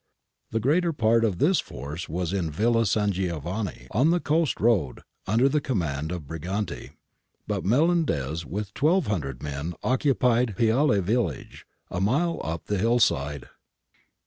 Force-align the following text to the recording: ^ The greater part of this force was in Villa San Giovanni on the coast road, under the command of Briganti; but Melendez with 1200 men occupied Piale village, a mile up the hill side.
^ 0.01 0.03
The 0.49 0.59
greater 0.59 0.91
part 0.93 1.23
of 1.23 1.37
this 1.37 1.59
force 1.59 2.09
was 2.09 2.33
in 2.33 2.49
Villa 2.49 2.87
San 2.87 3.11
Giovanni 3.11 3.85
on 3.91 4.09
the 4.09 4.19
coast 4.19 4.59
road, 4.59 5.01
under 5.27 5.47
the 5.47 5.61
command 5.61 6.11
of 6.11 6.23
Briganti; 6.25 6.93
but 7.45 7.63
Melendez 7.63 8.43
with 8.43 8.71
1200 8.75 9.43
men 9.43 9.75
occupied 9.83 10.55
Piale 10.57 11.03
village, 11.03 11.67
a 11.91 12.01
mile 12.01 12.41
up 12.43 12.65
the 12.65 12.79
hill 12.79 12.97
side. 12.97 13.49